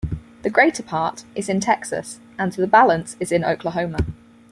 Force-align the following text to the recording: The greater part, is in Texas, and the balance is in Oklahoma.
The 0.41 0.49
greater 0.49 0.81
part, 0.81 1.25
is 1.35 1.47
in 1.47 1.59
Texas, 1.59 2.19
and 2.39 2.51
the 2.51 2.65
balance 2.65 3.15
is 3.19 3.31
in 3.31 3.45
Oklahoma. 3.45 3.99